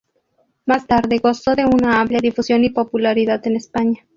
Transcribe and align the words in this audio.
Más 0.65 0.87
tarde, 0.87 1.19
gozó 1.19 1.53
de 1.55 1.63
una 1.63 2.01
amplia 2.01 2.17
difusión 2.21 2.63
y 2.63 2.71
popularidad 2.71 3.45
en 3.45 3.55
España. 3.55 4.07